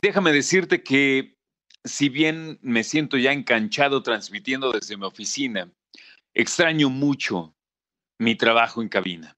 [0.01, 1.37] Déjame decirte que
[1.83, 5.72] si bien me siento ya enganchado transmitiendo desde mi oficina,
[6.35, 7.56] extraño mucho
[8.17, 9.37] mi trabajo en cabina.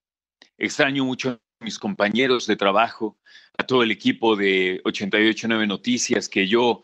[0.59, 3.17] Extraño mucho a mis compañeros de trabajo,
[3.57, 6.83] a todo el equipo de 889 Noticias que yo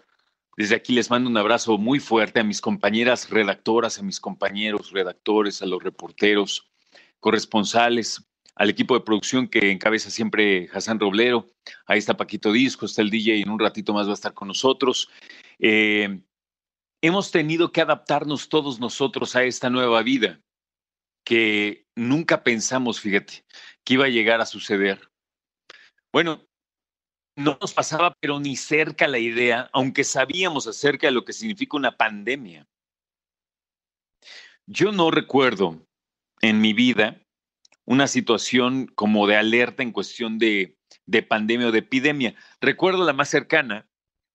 [0.57, 4.91] desde aquí les mando un abrazo muy fuerte a mis compañeras redactoras, a mis compañeros
[4.91, 6.71] redactores, a los reporteros,
[7.25, 8.23] corresponsales,
[8.55, 11.47] al equipo de producción que encabeza siempre Hassan Roblero.
[11.87, 14.49] Ahí está Paquito Disco, está el DJ, en un ratito más va a estar con
[14.49, 15.09] nosotros.
[15.59, 16.21] Eh,
[17.01, 20.43] hemos tenido que adaptarnos todos nosotros a esta nueva vida
[21.25, 23.47] que nunca pensamos, fíjate,
[23.85, 25.11] que iba a llegar a suceder.
[26.13, 26.47] Bueno,
[27.37, 31.79] no nos pasaba, pero ni cerca la idea, aunque sabíamos acerca de lo que significa
[31.79, 32.69] una pandemia.
[34.67, 35.87] Yo no recuerdo
[36.49, 37.21] en mi vida
[37.87, 42.35] una situación como de alerta en cuestión de, de pandemia o de epidemia.
[42.61, 43.89] Recuerdo la más cercana,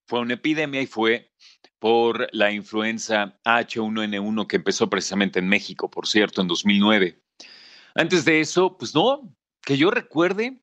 [0.08, 1.32] fue una epidemia y fue
[1.80, 7.22] por la influenza H1N1 que empezó precisamente en México, por cierto, en 2009.
[7.96, 10.62] Antes de eso, pues no, que yo recuerde,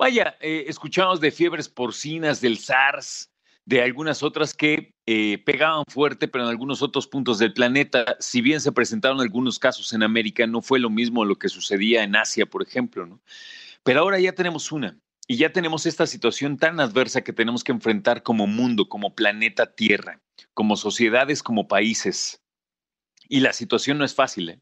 [0.00, 3.30] Vaya, eh, escuchamos de fiebres porcinas, del SARS,
[3.70, 8.40] de algunas otras que eh, pegaban fuerte, pero en algunos otros puntos del planeta, si
[8.40, 12.16] bien se presentaron algunos casos en América, no fue lo mismo lo que sucedía en
[12.16, 13.20] Asia, por ejemplo, ¿no?
[13.84, 14.98] Pero ahora ya tenemos una,
[15.28, 19.72] y ya tenemos esta situación tan adversa que tenemos que enfrentar como mundo, como planeta
[19.72, 20.20] Tierra,
[20.52, 22.42] como sociedades, como países.
[23.28, 24.60] Y la situación no es fácil, ¿eh?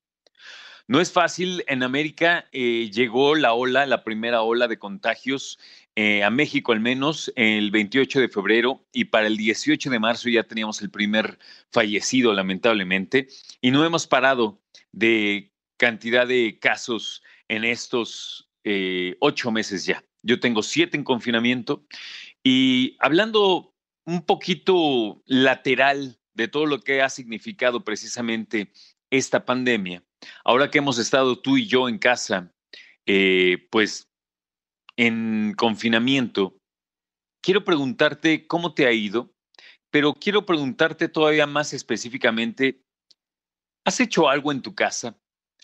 [0.88, 1.64] No es fácil.
[1.68, 5.58] En América eh, llegó la ola, la primera ola de contagios
[5.94, 10.30] eh, a México al menos el 28 de febrero y para el 18 de marzo
[10.30, 11.38] ya teníamos el primer
[11.70, 13.28] fallecido lamentablemente
[13.60, 20.02] y no hemos parado de cantidad de casos en estos eh, ocho meses ya.
[20.22, 21.84] Yo tengo siete en confinamiento
[22.42, 23.74] y hablando
[24.06, 28.72] un poquito lateral de todo lo que ha significado precisamente
[29.10, 30.02] esta pandemia,
[30.44, 32.52] Ahora que hemos estado tú y yo en casa,
[33.06, 34.08] eh, pues
[34.96, 36.58] en confinamiento,
[37.40, 39.32] quiero preguntarte cómo te ha ido,
[39.90, 42.82] pero quiero preguntarte todavía más específicamente,
[43.84, 45.18] ¿has hecho algo en tu casa?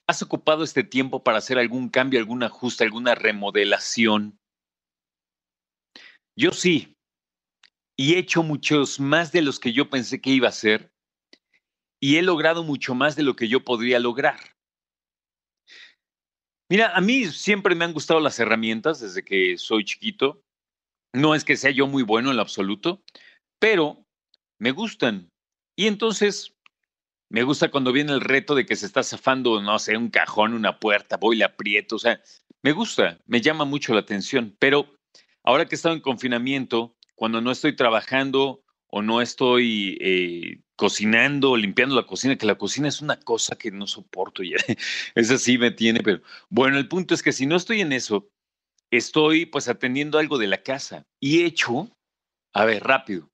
[0.06, 4.38] ¿Has ocupado este tiempo para hacer algún cambio, algún ajuste, alguna remodelación?
[6.36, 6.96] Yo sí,
[7.96, 10.93] y he hecho muchos más de los que yo pensé que iba a hacer,
[12.04, 14.38] y he logrado mucho más de lo que yo podría lograr.
[16.68, 20.42] Mira, a mí siempre me han gustado las herramientas desde que soy chiquito.
[21.14, 23.02] No es que sea yo muy bueno en lo absoluto,
[23.58, 24.04] pero
[24.58, 25.30] me gustan.
[25.78, 26.54] Y entonces
[27.30, 30.52] me gusta cuando viene el reto de que se está zafando, no sé, un cajón,
[30.52, 31.96] una puerta, voy, le aprieto.
[31.96, 32.20] O sea,
[32.62, 34.54] me gusta, me llama mucho la atención.
[34.58, 34.94] Pero
[35.42, 41.56] ahora que he estado en confinamiento, cuando no estoy trabajando o no estoy eh, cocinando,
[41.56, 44.56] limpiando la cocina, que la cocina es una cosa que no soporto ya.
[45.14, 48.28] Esa sí me tiene, pero bueno, el punto es que si no estoy en eso,
[48.90, 51.90] estoy pues atendiendo algo de la casa y he hecho,
[52.54, 53.30] a ver, rápido.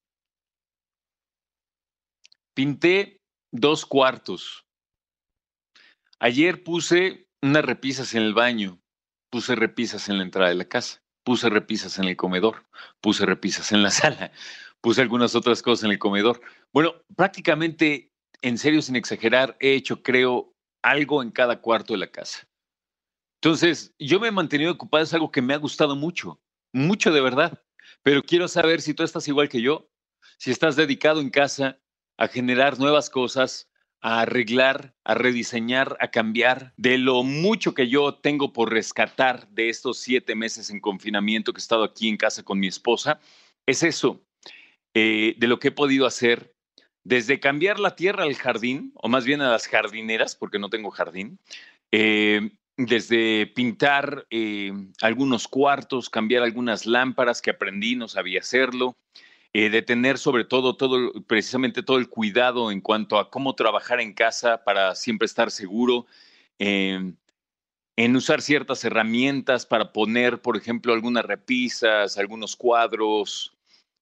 [2.55, 3.21] Pinté
[3.53, 4.67] dos cuartos.
[6.19, 8.81] Ayer puse unas repisas en el baño,
[9.31, 12.67] puse repisas en la entrada de la casa, puse repisas en el comedor,
[13.01, 14.33] puse repisas en la sala,
[14.81, 16.41] puse algunas otras cosas en el comedor.
[16.73, 22.11] Bueno, prácticamente, en serio, sin exagerar, he hecho, creo, algo en cada cuarto de la
[22.11, 22.49] casa.
[23.43, 26.41] Entonces, yo me he mantenido ocupado, es algo que me ha gustado mucho,
[26.73, 27.63] mucho de verdad.
[28.03, 29.91] Pero quiero saber si tú estás igual que yo,
[30.39, 31.81] si estás dedicado en casa
[32.17, 33.69] a generar nuevas cosas,
[34.01, 39.69] a arreglar, a rediseñar, a cambiar de lo mucho que yo tengo por rescatar de
[39.69, 43.21] estos siete meses en confinamiento que he estado aquí en casa con mi esposa.
[43.67, 44.25] Es eso,
[44.95, 46.55] eh, de lo que he podido hacer
[47.05, 50.91] desde cambiar la tierra al jardín, o más bien a las jardineras, porque no tengo
[50.91, 51.39] jardín,
[51.93, 54.73] eh, desde pintar eh,
[55.03, 58.97] algunos cuartos, cambiar algunas lámparas que aprendí, no sabía hacerlo,
[59.53, 64.15] de tener sobre todo, todo, precisamente todo el cuidado en cuanto a cómo trabajar en
[64.15, 66.07] casa para siempre estar seguro,
[68.01, 73.55] en usar ciertas herramientas para poner, por ejemplo, algunas repisas, algunos cuadros,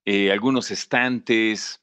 [0.04, 1.80] eh, algunos estantes,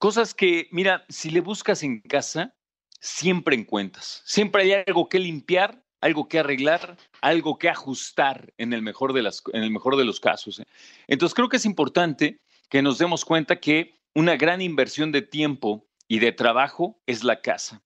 [0.00, 2.56] cosas que, mira, si le buscas en casa,
[2.98, 4.22] siempre encuentras.
[4.24, 9.22] Siempre hay algo que limpiar, algo que arreglar, algo que ajustar en el mejor de,
[9.22, 10.58] las, en el mejor de los casos.
[10.58, 10.64] ¿eh?
[11.06, 15.86] Entonces creo que es importante que nos demos cuenta que una gran inversión de tiempo
[16.08, 17.82] y de trabajo es la casa.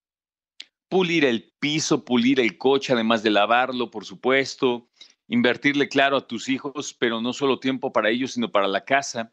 [0.89, 4.89] pulir el piso, pulir el coche, además de lavarlo, por supuesto,
[5.27, 9.33] invertirle claro a tus hijos, pero no solo tiempo para ellos, sino para la casa.